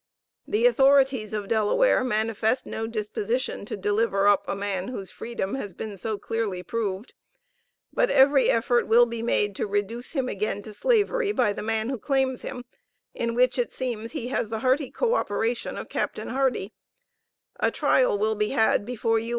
The 0.47 0.65
authorities 0.65 1.31
of 1.31 1.47
Delaware 1.47 2.03
manifest 2.03 2.65
no 2.65 2.87
disposition 2.87 3.65
to 3.65 3.77
deliver 3.77 4.27
up 4.27 4.43
a 4.47 4.55
man 4.55 4.87
whose 4.87 5.11
freedom 5.11 5.53
has 5.53 5.75
been 5.75 5.95
so 5.95 6.17
clearly 6.17 6.63
proved; 6.63 7.13
but 7.93 8.09
every 8.09 8.49
effort 8.49 8.87
will 8.87 9.05
be 9.05 9.21
made 9.21 9.55
to 9.57 9.67
reduce 9.67 10.13
him 10.13 10.27
again 10.27 10.63
to 10.63 10.73
slavery 10.73 11.31
by 11.31 11.53
the 11.53 11.61
man 11.61 11.89
who 11.89 11.99
claims 11.99 12.41
him, 12.41 12.65
in 13.13 13.35
which, 13.35 13.59
it 13.59 13.71
seems, 13.71 14.13
he 14.13 14.29
has 14.29 14.49
the 14.49 14.61
hearty 14.61 14.89
co 14.89 15.13
operation 15.13 15.77
of 15.77 15.87
Capt. 15.87 16.17
Hardie. 16.17 16.71
A 17.59 17.69
trial 17.69 18.17
will 18.17 18.33
be 18.33 18.49
had 18.49 18.87
before 18.87 19.19
U. 19.19 19.29